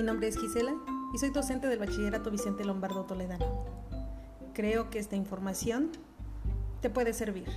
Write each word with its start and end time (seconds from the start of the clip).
Mi 0.00 0.06
nombre 0.06 0.28
es 0.28 0.38
Gisela 0.38 0.72
y 1.12 1.18
soy 1.18 1.28
docente 1.28 1.66
del 1.66 1.78
Bachillerato 1.78 2.30
Vicente 2.30 2.64
Lombardo 2.64 3.04
Toledano. 3.04 3.44
Creo 4.54 4.88
que 4.88 4.98
esta 4.98 5.14
información 5.14 5.90
te 6.80 6.88
puede 6.88 7.12
servir. 7.12 7.48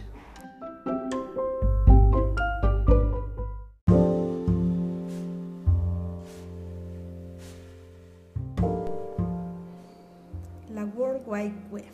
La 10.69 10.83
World 10.83 11.21
Wide 11.25 11.53
Web. 11.71 11.85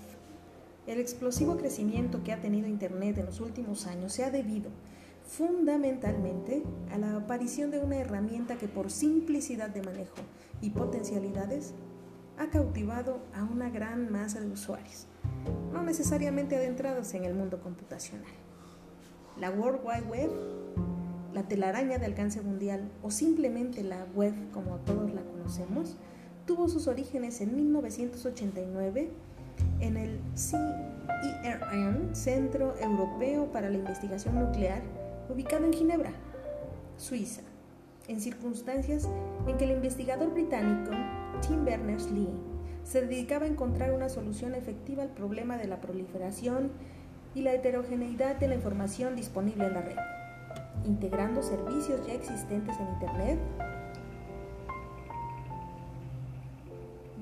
El 0.87 0.99
explosivo 0.99 1.57
crecimiento 1.57 2.23
que 2.23 2.33
ha 2.33 2.41
tenido 2.41 2.67
Internet 2.67 3.19
en 3.19 3.27
los 3.27 3.39
últimos 3.39 3.85
años 3.85 4.13
se 4.13 4.23
ha 4.23 4.31
debido 4.31 4.71
fundamentalmente 5.29 6.63
a 6.91 6.97
la 6.97 7.15
aparición 7.15 7.69
de 7.69 7.79
una 7.79 7.97
herramienta 7.97 8.57
que 8.57 8.67
por 8.67 8.89
simplicidad 8.89 9.69
de 9.69 9.83
manejo 9.83 10.17
y 10.59 10.71
potencialidades 10.71 11.75
ha 12.39 12.49
cautivado 12.49 13.19
a 13.35 13.43
una 13.43 13.69
gran 13.69 14.11
masa 14.11 14.39
de 14.39 14.47
usuarios, 14.47 15.05
no 15.71 15.83
necesariamente 15.83 16.55
adentrados 16.55 17.13
en 17.13 17.25
el 17.25 17.35
mundo 17.35 17.61
computacional. 17.61 18.31
La 19.37 19.51
World 19.51 19.81
Wide 19.83 20.09
Web, 20.09 20.31
la 21.33 21.43
telaraña 21.43 21.99
de 21.99 22.07
alcance 22.07 22.41
mundial 22.41 22.89
o 23.03 23.11
simplemente 23.11 23.83
la 23.83 24.05
web 24.15 24.33
como 24.51 24.77
todos 24.77 25.13
la 25.13 25.21
conocemos, 25.21 25.95
tuvo 26.47 26.67
sus 26.69 26.87
orígenes 26.87 27.39
en 27.41 27.55
1989 27.55 29.11
en 29.79 29.97
el 29.97 30.19
CERN, 30.35 32.15
Centro 32.15 32.75
Europeo 32.79 33.51
para 33.51 33.69
la 33.69 33.77
Investigación 33.77 34.39
Nuclear, 34.39 34.81
ubicado 35.29 35.65
en 35.65 35.73
Ginebra, 35.73 36.11
Suiza, 36.97 37.41
en 38.07 38.19
circunstancias 38.19 39.07
en 39.47 39.57
que 39.57 39.65
el 39.65 39.71
investigador 39.71 40.33
británico 40.33 40.91
Tim 41.41 41.63
Berners-Lee 41.63 42.33
se 42.83 43.01
dedicaba 43.01 43.45
a 43.45 43.49
encontrar 43.49 43.93
una 43.93 44.09
solución 44.09 44.55
efectiva 44.55 45.03
al 45.03 45.09
problema 45.09 45.57
de 45.57 45.67
la 45.67 45.79
proliferación 45.79 46.71
y 47.35 47.41
la 47.41 47.53
heterogeneidad 47.53 48.37
de 48.37 48.47
la 48.47 48.55
información 48.55 49.15
disponible 49.15 49.67
en 49.67 49.73
la 49.73 49.81
red, 49.81 49.97
integrando 50.85 51.43
servicios 51.43 52.05
ya 52.07 52.13
existentes 52.13 52.75
en 52.79 52.87
Internet. 52.89 53.39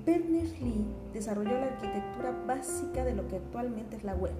Berners-Lee 0.05 0.85
desarrolló 1.13 1.59
la 1.59 1.65
arquitectura 1.65 2.31
básica 2.47 3.03
de 3.03 3.13
lo 3.13 3.27
que 3.27 3.35
actualmente 3.35 3.97
es 3.97 4.05
la 4.05 4.15
web. 4.15 4.31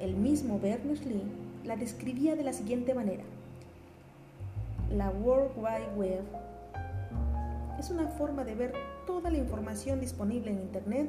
El 0.00 0.16
mismo 0.16 0.58
Berners-Lee 0.58 1.51
la 1.64 1.76
describía 1.76 2.36
de 2.36 2.44
la 2.44 2.52
siguiente 2.52 2.94
manera. 2.94 3.24
La 4.90 5.10
World 5.10 5.52
Wide 5.56 5.96
Web 5.96 6.24
es 7.78 7.90
una 7.90 8.08
forma 8.08 8.44
de 8.44 8.54
ver 8.54 8.72
toda 9.06 9.30
la 9.30 9.38
información 9.38 10.00
disponible 10.00 10.50
en 10.50 10.60
Internet 10.60 11.08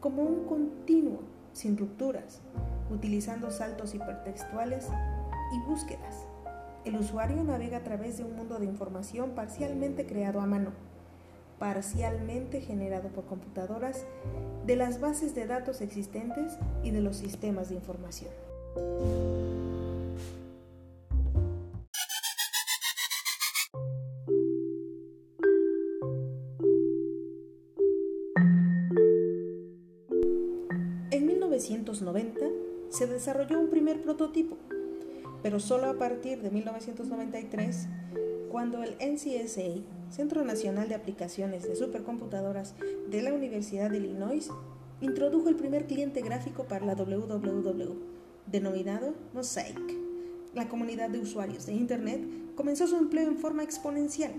como 0.00 0.22
un 0.22 0.44
continuo, 0.44 1.20
sin 1.52 1.76
rupturas, 1.76 2.40
utilizando 2.90 3.50
saltos 3.50 3.94
hipertextuales 3.94 4.86
y 5.54 5.68
búsquedas. 5.68 6.26
El 6.84 6.96
usuario 6.96 7.42
navega 7.42 7.78
a 7.78 7.82
través 7.82 8.18
de 8.18 8.24
un 8.24 8.36
mundo 8.36 8.58
de 8.58 8.66
información 8.66 9.30
parcialmente 9.30 10.06
creado 10.06 10.40
a 10.40 10.46
mano, 10.46 10.70
parcialmente 11.58 12.60
generado 12.60 13.08
por 13.08 13.24
computadoras, 13.24 14.04
de 14.66 14.76
las 14.76 15.00
bases 15.00 15.34
de 15.34 15.46
datos 15.46 15.80
existentes 15.80 16.56
y 16.84 16.92
de 16.92 17.00
los 17.00 17.16
sistemas 17.16 17.70
de 17.70 17.74
información. 17.76 18.30
1990 31.56 32.40
se 32.90 33.06
desarrolló 33.06 33.58
un 33.58 33.70
primer 33.70 34.02
prototipo, 34.02 34.58
pero 35.42 35.58
solo 35.58 35.86
a 35.86 35.94
partir 35.98 36.42
de 36.42 36.50
1993, 36.50 37.88
cuando 38.50 38.82
el 38.82 38.96
NCSA, 39.00 39.82
Centro 40.10 40.44
Nacional 40.44 40.88
de 40.88 40.94
Aplicaciones 40.94 41.66
de 41.66 41.74
Supercomputadoras 41.74 42.74
de 43.08 43.22
la 43.22 43.32
Universidad 43.32 43.90
de 43.90 43.98
Illinois, 43.98 44.50
introdujo 45.00 45.48
el 45.48 45.56
primer 45.56 45.86
cliente 45.86 46.20
gráfico 46.20 46.64
para 46.64 46.84
la 46.84 46.94
WWW, 46.94 47.94
denominado 48.46 49.14
Mosaic. 49.32 49.80
La 50.54 50.68
comunidad 50.68 51.08
de 51.08 51.20
usuarios 51.20 51.64
de 51.64 51.72
Internet 51.72 52.20
comenzó 52.54 52.86
su 52.86 52.96
empleo 52.96 53.28
en 53.28 53.38
forma 53.38 53.62
exponencial. 53.62 54.32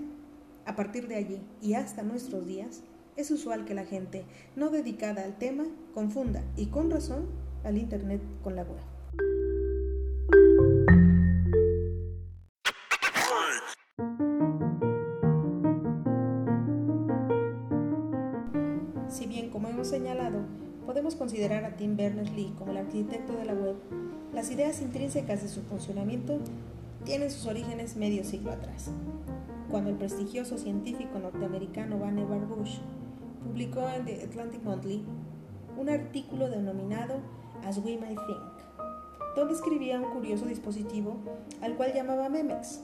A 0.66 0.76
partir 0.76 1.08
de 1.08 1.16
allí 1.16 1.42
y 1.62 1.74
hasta 1.74 2.04
nuestros 2.04 2.46
días, 2.46 2.84
es 3.18 3.32
usual 3.32 3.66
que 3.66 3.74
la 3.74 3.86
gente 3.86 4.24
no 4.56 4.70
dedicada 4.70 5.24
al 5.24 5.38
tema 5.38 5.66
confunda, 5.94 6.44
y 6.56 6.68
con 6.68 6.92
razón, 6.92 7.26
al 7.64 7.78
Internet 7.78 8.22
con 8.44 8.56
la 8.56 8.64
web. 8.64 8.78
Si 19.10 19.26
bien, 19.26 19.50
como 19.50 19.68
hemos 19.68 19.88
señalado, 19.88 20.42
podemos 20.86 21.16
considerar 21.16 21.66
a 21.66 21.76
Tim 21.76 21.98
Berners-Lee 21.98 22.54
como 22.58 22.72
el 22.72 22.78
arquitecto 22.78 23.34
de 23.34 23.46
la 23.46 23.54
web, 23.54 23.76
las 24.34 24.52
ideas 24.52 24.82
intrínsecas 24.82 25.42
de 25.42 25.50
su 25.50 25.64
funcionamiento 25.64 26.40
tienen 27.04 27.32
sus 27.32 27.48
orígenes 27.48 27.96
medio 27.96 28.24
siglo 28.24 28.52
atrás, 28.52 28.92
cuando 29.72 29.90
el 29.90 29.96
prestigioso 29.96 30.58
científico 30.58 31.18
norteamericano 31.18 31.98
Vannevar 31.98 32.46
Bush 32.46 32.78
publicó 33.48 33.88
en 33.88 34.06
The 34.06 34.24
Atlantic 34.24 34.62
Monthly 34.64 35.06
un 35.78 35.90
artículo 35.90 36.50
denominado 36.50 37.22
As 37.66 37.78
We 37.78 37.98
Might 37.98 38.20
Think, 38.28 39.36
donde 39.36 39.54
escribía 39.54 40.00
un 40.00 40.12
curioso 40.12 40.46
dispositivo 40.46 41.18
al 41.62 41.76
cual 41.76 41.94
llamaba 41.94 42.28
Memex, 42.30 42.82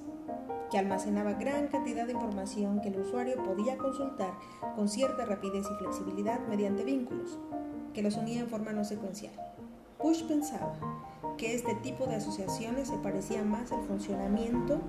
que 0.71 0.77
almacenaba 0.77 1.33
gran 1.33 1.67
cantidad 1.67 2.05
de 2.05 2.13
información 2.13 2.79
que 2.81 2.89
el 2.89 2.99
usuario 2.99 3.43
podía 3.43 3.77
consultar 3.77 4.33
con 4.75 4.87
cierta 4.87 5.25
rapidez 5.25 5.65
y 5.69 5.75
flexibilidad 5.75 6.39
mediante 6.47 6.85
vínculos, 6.85 7.37
que 7.93 8.01
los 8.01 8.15
unía 8.15 8.39
en 8.39 8.47
forma 8.47 8.71
no 8.71 8.85
secuencial. 8.85 9.33
Bush 10.01 10.23
pensaba 10.23 10.73
que 11.37 11.55
este 11.55 11.75
tipo 11.75 12.05
de 12.05 12.15
asociaciones 12.15 12.87
se 12.87 12.97
parecía 12.97 13.43
más 13.43 13.71
al 13.71 13.83
funcionamiento 13.83 14.79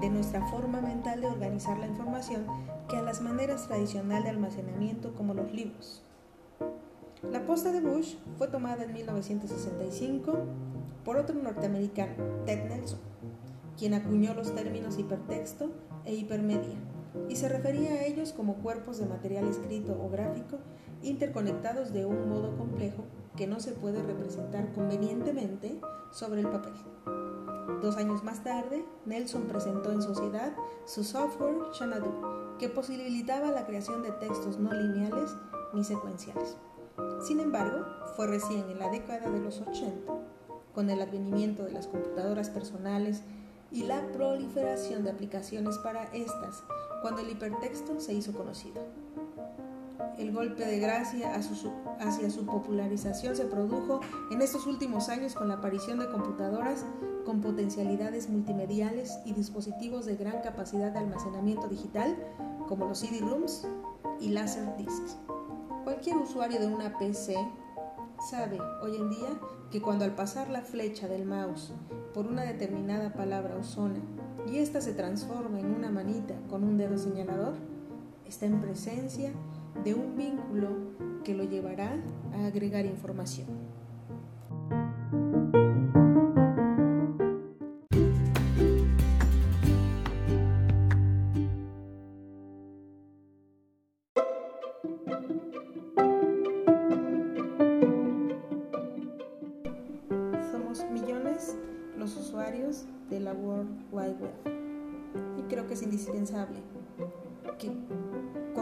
de 0.00 0.08
nuestra 0.08 0.46
forma 0.48 0.80
mental 0.80 1.20
de 1.20 1.26
organizar 1.26 1.78
la 1.78 1.86
información 1.86 2.46
que 2.88 2.96
a 2.96 3.02
las 3.02 3.20
maneras 3.20 3.66
tradicionales 3.66 4.24
de 4.24 4.30
almacenamiento 4.30 5.14
como 5.14 5.34
los 5.34 5.52
libros. 5.52 6.02
La 7.30 7.44
posta 7.44 7.72
de 7.72 7.80
Bush 7.80 8.14
fue 8.38 8.48
tomada 8.48 8.84
en 8.84 8.92
1965 8.92 10.44
por 11.04 11.16
otro 11.16 11.34
norteamericano, 11.36 12.14
Ted 12.44 12.68
Nelson, 12.68 13.00
quien 13.76 13.94
acuñó 13.94 14.34
los 14.34 14.54
términos 14.54 14.98
hipertexto 14.98 15.70
e 16.04 16.14
hipermedia 16.14 16.76
y 17.28 17.36
se 17.36 17.48
refería 17.48 17.92
a 17.92 18.04
ellos 18.04 18.32
como 18.32 18.56
cuerpos 18.56 18.98
de 18.98 19.06
material 19.06 19.48
escrito 19.48 19.98
o 20.00 20.10
gráfico 20.10 20.58
interconectados 21.02 21.92
de 21.92 22.04
un 22.04 22.28
modo 22.28 22.56
complejo 22.56 23.04
que 23.36 23.46
no 23.46 23.60
se 23.60 23.72
puede 23.72 24.02
representar 24.02 24.72
convenientemente 24.72 25.80
sobre 26.12 26.40
el 26.40 26.48
papel. 26.48 26.72
Dos 27.82 27.96
años 27.96 28.24
más 28.24 28.42
tarde, 28.42 28.84
Nelson 29.04 29.42
presentó 29.42 29.92
en 29.92 30.00
sociedad 30.00 30.54
su 30.86 31.04
software 31.04 31.56
Xanadu, 31.72 32.56
que 32.58 32.68
posibilitaba 32.68 33.50
la 33.50 33.66
creación 33.66 34.02
de 34.02 34.12
textos 34.12 34.58
no 34.58 34.72
lineales 34.72 35.36
ni 35.74 35.84
secuenciales. 35.84 36.56
Sin 37.20 37.38
embargo, 37.40 37.84
fue 38.16 38.26
recién 38.26 38.70
en 38.70 38.78
la 38.78 38.88
década 38.88 39.28
de 39.28 39.40
los 39.40 39.60
80, 39.60 40.12
con 40.74 40.88
el 40.88 41.02
advenimiento 41.02 41.64
de 41.64 41.72
las 41.72 41.86
computadoras 41.86 42.48
personales 42.48 43.22
y 43.70 43.82
la 43.82 44.10
proliferación 44.12 45.04
de 45.04 45.10
aplicaciones 45.10 45.76
para 45.78 46.04
estas, 46.14 46.62
cuando 47.02 47.20
el 47.20 47.30
hipertexto 47.30 48.00
se 48.00 48.14
hizo 48.14 48.32
conocido. 48.32 48.82
El 50.18 50.32
golpe 50.32 50.64
de 50.64 50.78
gracia 50.78 51.34
hacia 51.34 52.30
su 52.30 52.46
popularización 52.46 53.36
se 53.36 53.44
produjo 53.44 54.00
en 54.30 54.42
estos 54.42 54.66
últimos 54.66 55.08
años 55.08 55.34
con 55.34 55.48
la 55.48 55.54
aparición 55.54 55.98
de 55.98 56.08
computadoras 56.08 56.84
con 57.24 57.40
potencialidades 57.40 58.30
multimediales 58.30 59.18
y 59.24 59.32
dispositivos 59.32 60.06
de 60.06 60.16
gran 60.16 60.40
capacidad 60.42 60.92
de 60.92 61.00
almacenamiento 61.00 61.66
digital 61.68 62.16
como 62.68 62.86
los 62.86 63.00
CD-ROOMs 63.00 63.66
y 64.20 64.28
Laserdiscs. 64.28 65.16
Cualquier 65.84 66.16
usuario 66.16 66.60
de 66.60 66.66
una 66.68 66.96
PC 66.98 67.36
sabe 68.30 68.58
hoy 68.82 68.96
en 68.96 69.10
día 69.10 69.28
que 69.70 69.82
cuando 69.82 70.04
al 70.04 70.14
pasar 70.14 70.48
la 70.48 70.62
flecha 70.62 71.08
del 71.08 71.26
mouse 71.26 71.72
por 72.14 72.26
una 72.26 72.42
determinada 72.42 73.12
palabra 73.12 73.56
o 73.56 73.64
zona 73.64 74.00
y 74.46 74.58
ésta 74.58 74.80
se 74.80 74.94
transforma 74.94 75.58
en 75.58 75.74
una 75.74 75.90
manita 75.90 76.34
con 76.48 76.64
un 76.64 76.78
dedo 76.78 76.96
señalador, 76.96 77.54
está 78.24 78.46
en 78.46 78.60
presencia 78.60 79.32
de 79.84 79.94
un 79.94 80.16
vínculo 80.16 80.68
que 81.24 81.34
lo 81.34 81.44
llevará 81.44 81.96
a 82.34 82.46
agregar 82.46 82.84
información. 82.86 83.46
Somos 100.50 100.84
millones 100.90 101.56
los 101.98 102.16
usuarios 102.16 102.84
de 103.10 103.20
la 103.20 103.32
World 103.32 103.68
Wide 103.92 104.16
Web 104.20 104.56
y 105.38 105.42
creo 105.42 105.66
que 105.66 105.74
es 105.74 105.82
indispensable 105.82 106.60
que 107.58 107.70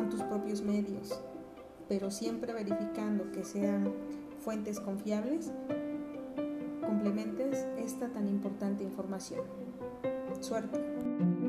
con 0.05 0.11
tus 0.11 0.23
propios 0.23 0.61
medios, 0.61 1.19
pero 1.89 2.11
siempre 2.11 2.53
verificando 2.53 3.31
que 3.33 3.43
sean 3.43 3.91
fuentes 4.39 4.79
confiables, 4.79 5.51
complementes 6.87 7.67
esta 7.79 8.09
tan 8.11 8.29
importante 8.29 8.85
información. 8.85 9.41
Suerte. 10.41 11.44